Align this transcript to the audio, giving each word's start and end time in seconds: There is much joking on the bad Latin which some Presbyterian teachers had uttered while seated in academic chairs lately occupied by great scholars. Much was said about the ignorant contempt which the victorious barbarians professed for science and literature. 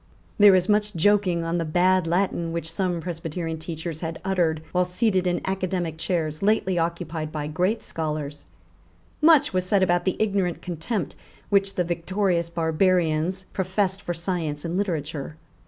There 0.39 0.55
is 0.55 0.67
much 0.67 0.95
joking 0.95 1.43
on 1.43 1.57
the 1.57 1.63
bad 1.63 2.07
Latin 2.07 2.51
which 2.51 2.71
some 2.71 3.01
Presbyterian 3.01 3.59
teachers 3.59 4.01
had 4.01 4.19
uttered 4.25 4.63
while 4.71 4.83
seated 4.83 5.27
in 5.27 5.41
academic 5.45 5.99
chairs 5.99 6.41
lately 6.41 6.79
occupied 6.79 7.31
by 7.31 7.45
great 7.45 7.83
scholars. 7.83 8.45
Much 9.21 9.53
was 9.53 9.63
said 9.63 9.83
about 9.83 10.05
the 10.05 10.17
ignorant 10.19 10.59
contempt 10.59 11.15
which 11.49 11.75
the 11.75 11.83
victorious 11.83 12.49
barbarians 12.49 13.43
professed 13.53 14.01
for 14.01 14.15
science 14.15 14.65
and 14.65 14.75
literature. 14.75 15.37